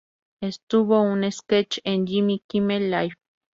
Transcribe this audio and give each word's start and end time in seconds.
Estuvo 0.41 1.03
en 1.05 1.11
un 1.11 1.31
sketch 1.31 1.77
en 1.83 2.07
Jimmy 2.07 2.43
Kimmel 2.47 2.89
Live! 2.89 3.13